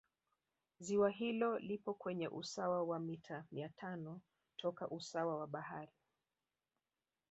[0.79, 4.21] Ziwa hilo lipo kwenye usawa wa mita mia tano
[4.57, 5.93] toka usawa wa bahari